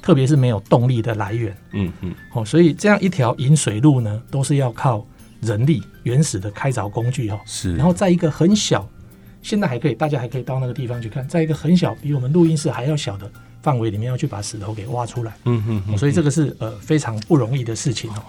[0.07, 1.57] 特别是没有动力的来源。
[1.73, 2.15] 嗯嗯。
[2.33, 5.05] 哦，所以这样一条引水路呢，都是要靠。
[5.43, 8.89] 人力原始的开凿工具哈，是，然后在一个很小，
[9.43, 18.23] 现在还可以，大家还可以到那个地方去看，在一个很小，比我们录音室还要小的范围里面，要去把石头给挖出来，嗯嗯，所以这个是呃非常不容易的事情哦。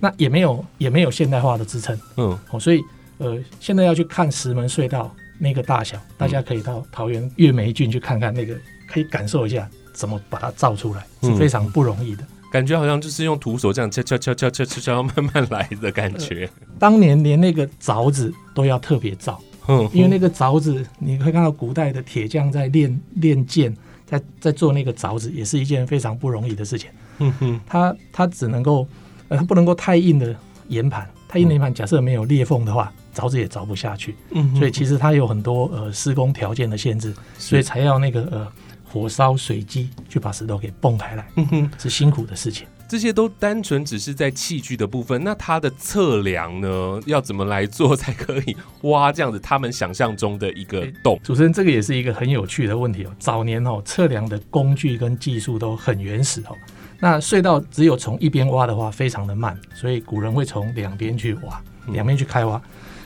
[0.00, 2.80] 那也没有也没有现代化的支撑，嗯，哦，所以
[3.18, 8.56] 呃现在要去看石门隧道那个大小，大家可以到桃园月眉郡去看看那个，
[8.88, 12.24] 可以感受一下怎么把它造出来，是非常不容易的。
[12.52, 16.48] 感觉好像就是用徒手这样敲敲敲敲敲敲敲慢慢 来的感觉。
[16.78, 26.88] 当年连那个凿子都要特别造，嗯，因为那个凿子，你可以看到古代的铁匠在练练剑，在在做那个凿子，也是一件非常不容易的事情。
[27.18, 28.86] 嗯哼，它它只能够，
[29.26, 30.34] 呃，它不能够太硬的
[30.68, 34.14] 岩盘，太硬的岩盘假设没有裂缝的话，凿子也凿不下去。
[34.30, 38.48] 嗯，所以其实它有很多呃施工条件的限制，所以才要那个呃。
[38.92, 42.66] 火烧水机去把石头给崩开来，嗯哼是辛苦的事情。
[42.88, 51.20] 这些都单纯只是在器具的部分，那它的测量呢，要怎么来做才可以挖这样子他们想象中的一个洞？
[51.22, 53.10] 主持人，这个也是一个很有趣的问题哦。
[53.18, 56.56] 早年哦，测量的工具跟技术都很原始哦。
[56.98, 62.58] 那隧道只有从一边挖的话，非常的慢，所以古人会从两边去挖，两边去开挖。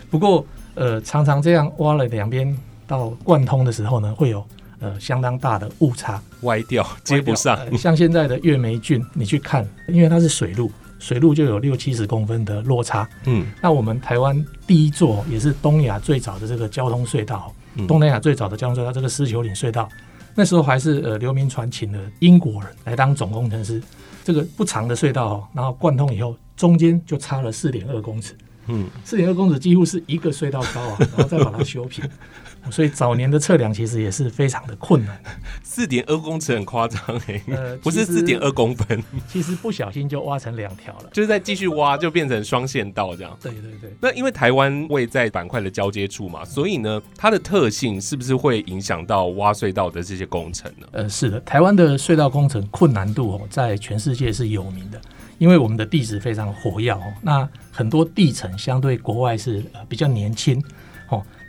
[0.08, 4.46] 不过，呃，常常这样挖了两边到贯通的时候呢，会有。
[4.82, 7.78] 呃，相当大的误差，歪掉，接不上。
[7.78, 13.08] 像现在的月眉郡，你去看，因为它是水路，水路就有六七十公分的落差。
[13.26, 17.54] 嗯，那我们台湾第一座，也是东亚最早的这个交通隧道，
[17.86, 19.88] 东南亚最早的交通隧道，这个狮球岭隧道，
[20.34, 23.80] 那时候还是呃刘铭传请了英国人来当总工程师。
[24.24, 28.34] 这个不长的隧道，然后贯通以后，中间就差了四点二公尺。
[28.68, 32.08] 嗯，四点二公尺几乎是一个隧道高啊，然后再把它修平。
[32.70, 35.20] 所以早年的测量其实也是非常的困难，
[35.62, 43.36] 四点二公尺很夸张哎，呃， 不是四点二公分，其实不小心就挖成两条了，就是在继续挖就变成双线道这样。
[43.42, 43.92] 对对对。
[44.00, 50.86] 那因为台湾位在板块的交接处嘛，所以呢，它的特性是不是会影响到挖隧道的这些工程呢？
[50.92, 55.00] 呃，是的，台湾的隧道工程困难度哦，在全世界是有名的，
[55.38, 60.62] 因为我们的地质非常活跃哦，那很多地层相对国外是呃比较年轻。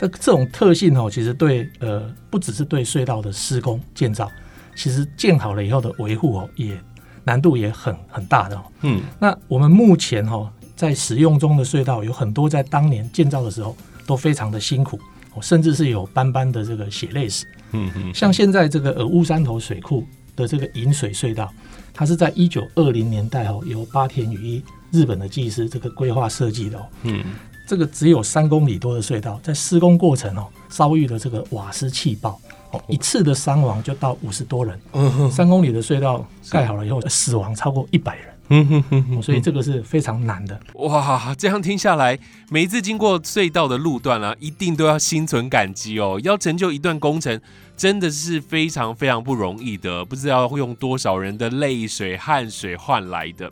[0.07, 4.31] 这种特性哦，其实对呃，不只是对隧道的施工建造，
[4.75, 6.77] 其实建好了以后的维护哦，也
[7.23, 8.61] 难度也很很大的。
[8.81, 14.99] 嗯，那我们目前哈在使用中的隧道有很多，在当年建造的时候都非常的辛苦，
[15.41, 17.45] 甚至是有斑斑的这个血泪史。
[17.71, 21.51] 嗯嗯，像现在这个呃乌山头水库的这个引水隧道，
[21.93, 26.85] 它是在一九二零年代哦，由八田雨一日本的技师这个规划设计的哦。
[27.03, 27.23] 嗯。
[27.65, 32.39] 这个只有三公里多的隧道，在施工过程哦，遭遇了这个瓦斯气爆，
[32.71, 34.79] 哦，一次的伤亡就到五十多人。
[34.93, 38.25] 嗯三公里的隧道盖好了以后，死亡超过一百人。
[38.49, 40.59] 嗯哼哼，所以这个是非常难的。
[40.73, 46.19] 哇，这样听下来，每一次经过隧道的路段啊，一定都要心存感激哦。
[46.23, 47.39] 要成就一段工程，
[47.77, 53.49] 真的是非常非常不容易的，不知道会用多少人的泪水、汗水换来的。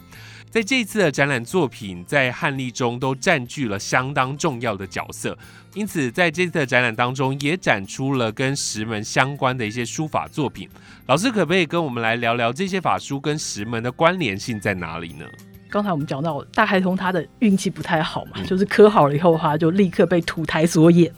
[0.51, 5.37] 在这次的展览作品，在汉隶中都占据了相当重要的角色，
[5.73, 10.67] 因此在这次的展览当中，也展出了跟石门相关的一些书法作品。
[11.05, 15.25] 老师可不可以跟我们来聊聊这些法书跟石门的关联性在哪里呢？
[15.71, 21.12] 刚才我们讲到大开通，他的运气不太好嘛，就是磕好了以后的话，就立刻被土台所掩。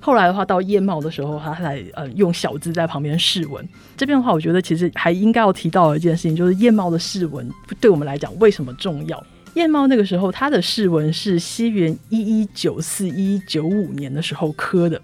[0.00, 3.68] 后来的话，到燕茂的时候，他才呃用小字在旁边试文。
[3.98, 7.46] 这边的话，我觉得其实还应该要提到一件事情，就是燕茂的试文
[7.78, 9.22] 对我们来讲为什么重要？
[9.54, 15.00] 燕茂那个时候他的试文是西元一一九四一九五年的时候刻的，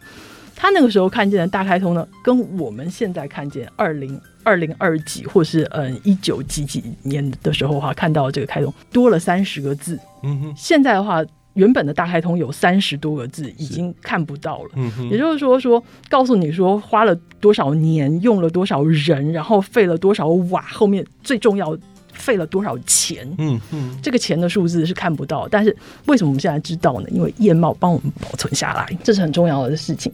[0.56, 4.20] 他那个时候看见的大开通呢，跟我们现在看见二零。
[4.46, 9.98] 二零二几，或是嗯一九几几年的时候哈，看到这个开通多了三十个字。
[10.22, 14.70] 嗯哼，现在的话，原本的大开通有三十多个字，已经看不到了。
[14.74, 21.74] 嗯哼，也就是说，说告诉你说花了多少年，用了多少人，然后费了多少瓦，后面最重要
[22.14, 23.28] 费了多少钱。
[23.38, 27.08] 嗯嗯，这个钱的数字是看不到，但是为什么我们现在知道呢？
[27.10, 30.12] 因为燕茂帮我们保存下来，这是很重要的事情。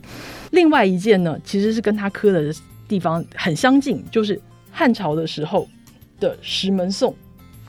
[0.51, 2.55] 另外一件呢，其实是跟他刻的。
[2.91, 5.69] 地方很相近，就是汉朝的时候
[6.19, 7.15] 的石门颂，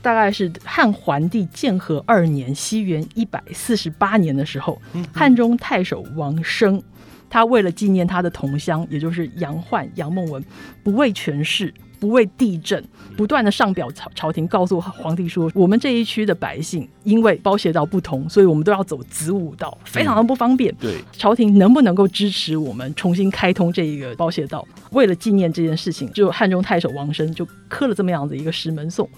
[0.02, 4.82] 大概是汉桓帝建和二年（西元一百四十八年）的时候，
[5.14, 6.82] 汉中太守王生，
[7.30, 10.44] 他为了纪念他的同乡，也就是杨焕、杨梦文，
[10.82, 11.72] 不畏权势。
[12.02, 12.82] 不畏地震，
[13.16, 20.74] 不断的上表朝朝廷，告诉皇帝说，我们这一区的百姓因为包斜道不同，所以我们都要走子午道，非常的不方便。
[20.80, 24.66] 对，朝廷能不能够支持我们重新开通这一个包斜道？
[24.90, 29.08] 为了纪念这件事情，就汉中太守王生就刻了这么样子一个石门颂。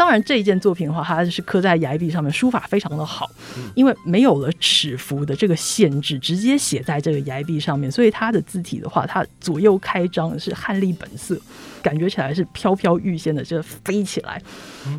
[0.00, 3.30] 当然，这一件作品的话，它是刻在崖壁上面，书法非常的好，
[3.74, 11.38] 因为没有了尺幅的这个限制，直接写在这个崖壁上面，所以它的字体的话，它左右开张是汉隶本色，
[11.82, 14.42] 感觉起来是飘飘欲仙的，就飞起来，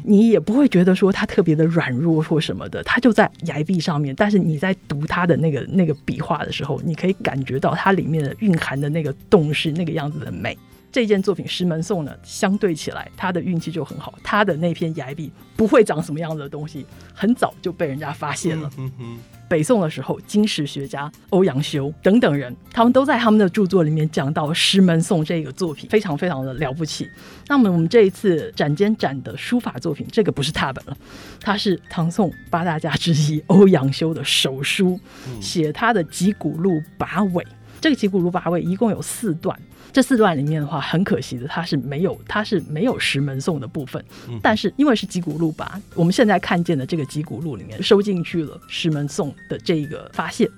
[0.03, 10.55] 你也不会觉得说它特别的软弱或什么的，它就在崖壁上面，但是你在读它的那个那个笔画的时候，你可以感觉到它里面的蕴含的那个动势，那个样子的美。
[10.91, 14.13] 这件作品《石门颂》呢，相对起来，他的运气就很好。
[14.23, 18.69] 他的那篇崖壁不会长什么样子的东西，很早就被人家发现了。
[19.47, 27.09] 北宋的时候，金石学家欧阳修等等人，他们都在他们的著作里面讲到《石门颂》这个作品，非常非常的了不起。
[27.47, 30.97] 那么我们这一次展间展的书法作品，这个不是拓本了，
[31.41, 34.97] 它是唐宋八大家之一欧阳修的手书，
[35.41, 37.45] 写他的《集古录》把尾。
[37.81, 39.59] 这个击鼓录八位一共有四段，
[39.91, 44.03] 这四段里面的话，很可惜的，它是没有它是没有石门颂的部分。
[44.41, 50.49] 但是因为是击鼓录吧，我们现在看见的这个击鼓录里面收进去了石门颂的这个发现，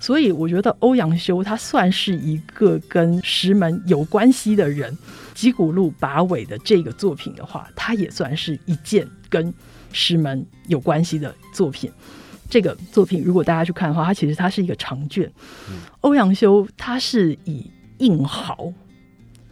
[0.00, 4.96] 所以我觉得欧阳修他算是一个跟石门有关系的人。
[5.34, 9.52] 击鼓录把尾的这个作品的话，它也算是一件跟
[9.90, 11.90] 石门有关系的作品。
[12.50, 15.32] 这个作品如果大家去看的话，它其实它是一个长卷。
[16.02, 17.64] 欧阳修他是以
[18.02, 18.72] 硬毫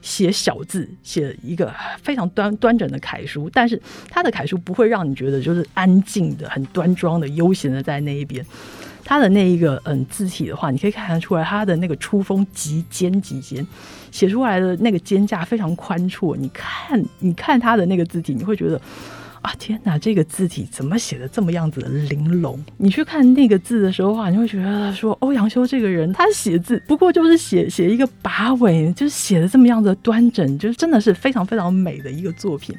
[0.02, 1.72] 写小字，写一个
[2.02, 8.44] 非常端端正的楷书，但是他的楷书不会让你觉得就是安静的、很端庄的、悠闲的在那一边。
[9.04, 13.66] 他的那一个嗯字体的话，你可以看得出来，他的那个出锋极尖极尖，
[14.10, 16.36] 写出来的那个肩架非常宽绰。
[16.36, 18.80] 你看，你看他的那个字体，你会觉得。
[19.42, 22.62] 啊天哪，这个字体怎么写的这么样子的玲珑？
[22.76, 32.76] 你去看那个字的时候啊，你会觉得说欧阳修这个人，他写字不过就是写写一个把尾，就是写的这么样子端正，就是真的是非常非常美的一个作品。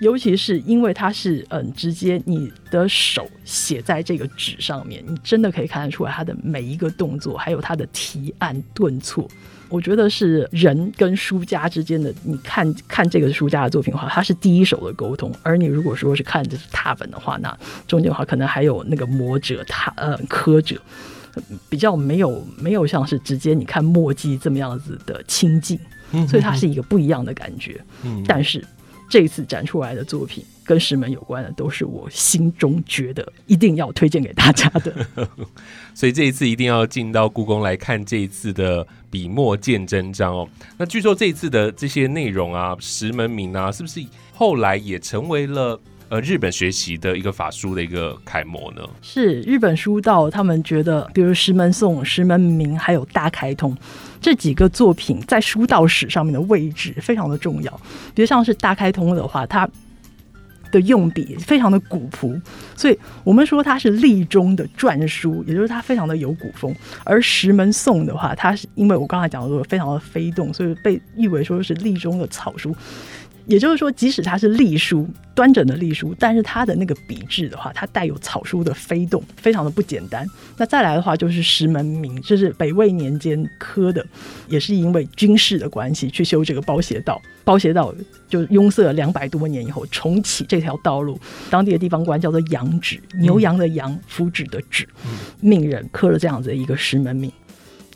[0.00, 9.28] 尤其是因为他是嗯，直接你的手写在这个纸上面，你真的可以看得出来他的每一个动作，还有他的提按顿挫。
[9.68, 17.56] 我觉得是人跟书家之间的，你看看这个书家的作品的话，它是第一手的沟通；而你如果说是看的是拓本的话，那
[17.86, 20.80] 中间的话可能还有那个磨者、他呃刻者，
[21.68, 25.78] 比较没有没有像是直接你看墨迹这么样子的亲近，
[26.28, 27.80] 所以它是一个不一样的感觉。
[28.26, 28.64] 但是。
[29.06, 35.06] 这次展出来的作品跟石门有关的，都是我心中觉得一定要推荐给大家的。
[35.94, 40.48] 所以这一次一定要进到故宫来看这一次的笔墨见真章哦。
[40.76, 48.82] 那据说这一次的这些内容啊，石门铭啊，是不是后来也成为了呃日本学习的一个法书的一个楷模呢？
[49.02, 53.76] 是日本书道他们觉得，比如石门颂、石门铭还有大开通。
[54.20, 57.80] 这几个作品在书道史上面的位置非常的重要，
[58.14, 59.68] 比如像是大开通的话，它
[60.74, 62.36] 的用笔非常的古朴，
[62.74, 66.74] 所以我们说它是隶中的篆书，也就是它非常的有古风。
[67.04, 72.74] 而石门颂的话，它是因为我刚才讲的非常的飞动，所以被誉为说是隶中的草书。
[73.46, 80.26] 也就是说，即使它是隶书，端整的隶书，但是它的那个笔致的话，它带有草书的飞动，非常的不简单。
[80.56, 84.04] 那再来的话，就是石门铭，这是北魏年间刻的，
[84.48, 87.94] 也是因为军事的关系去修这个包斜道，包斜道
[88.28, 91.20] 就拥塞了两百多年以后重启这条道路，
[91.50, 94.86] 当地的地方官叫做羊脂，牛羊的羊，福祉的祉，
[95.40, 97.30] 命人刻了这样子的一个石门铭。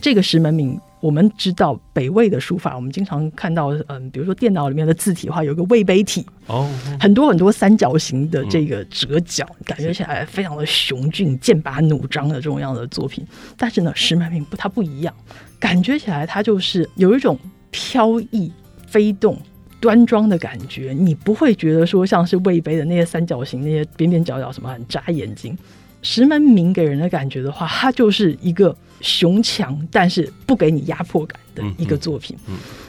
[0.00, 0.78] 这个石门铭。
[1.00, 6.68] 我们知道北魏的书法，我们经常看到，嗯，比如说电脑里面的字体的话，有个魏碑体，哦，
[6.98, 13.24] 很多很多三角形的这个折角，感觉起来非常的雄峻、剑拔弩张的这种样的作品。
[13.56, 15.14] 但是呢，石门铭不，它不一样，
[15.58, 17.38] 感觉起来它就是有一种
[17.70, 18.52] 飘逸、
[18.86, 19.38] 飞动、
[19.80, 25.56] 端庄的感觉，你不会觉得说像是魏碑的那些三角形、那些边边角角什么很扎眼睛。
[26.02, 32.36] 石门铭给人的感觉的话，它就是一个雄强，但是不给你压迫感的一个作品。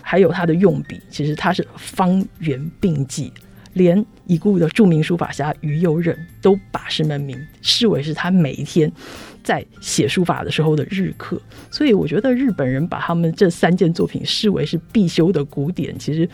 [0.01, 3.32] 还有它的用笔，其实它是方圆并济，
[3.74, 8.91] 连已故的著名书法家于右任都把石门铭视为是他每一天
[9.43, 11.41] 在写书法的时候的日课。
[11.70, 16.30] 所以我觉得日本人把他们这三件作品视为是必修的古典，其实，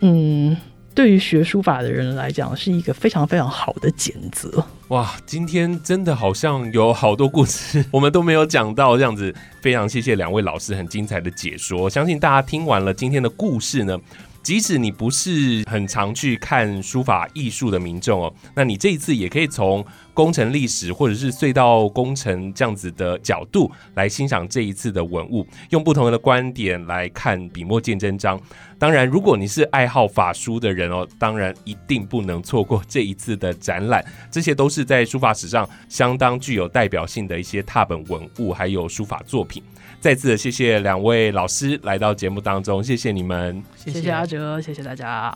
[0.00, 0.56] 嗯。
[0.94, 4.50] 对于学书法的人来讲，是一个非常非常好的检则。
[4.88, 11.90] 哇，今天真的好像有好多故事，我们都没有讲到，这样子非常谢谢两位老师很精彩的解说。
[11.90, 13.98] 相信大家听完了今天的故事呢。
[14.40, 19.84] 即使你不是很常去看书法艺术的民众哦，那你这一次也可以从
[20.18, 28.36] 工程历史或者是隧道工程这样子的角度来欣赏这一次的文物，用不同的观点来看笔墨见真章。
[28.80, 34.04] 当然，如果你是爱好法书的人哦，当然一定不能错过这一次的展览。
[34.28, 39.62] 这些都是在书法史上相当具有代表性的一些拓本文物，还有书法作品。
[40.00, 45.32] 再次的谢谢两位老师来到节目当中，谢谢你们，谢谢阿哲，谢谢大家。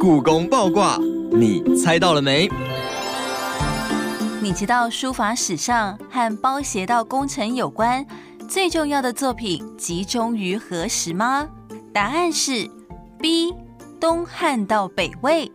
[0.00, 0.96] 故宫爆卦，
[1.32, 2.48] 你猜到了没？
[4.40, 8.06] 你知道书法史上和包斜道工程有关
[8.48, 11.48] 最重要的作品集中于何时吗？
[11.92, 12.70] 答案是
[13.18, 13.52] B，
[13.98, 15.50] 东汉到北魏，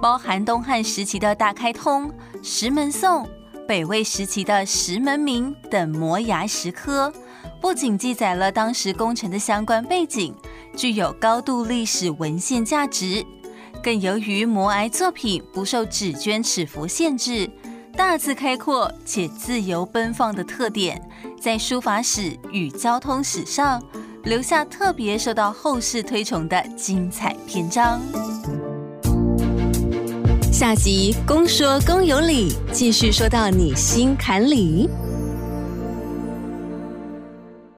[0.00, 2.12] 包含东汉时期的大开通、
[2.42, 3.28] 石门颂。
[3.68, 7.12] 北魏时期的石门铭等摩崖石刻，
[7.60, 10.34] 不仅记载了当时工程的相关背景，
[10.76, 13.24] 具有高度历史文献价值，
[13.82, 17.50] 更由于摩崖作品不受纸绢尺幅限制，
[17.96, 21.02] 大字开阔且自由奔放的特点，
[21.40, 23.82] 在书法史与交通史上
[24.22, 28.00] 留下特别受到后世推崇的精彩篇章。
[30.52, 34.88] 下集公说公有理，继续说到你心坎里。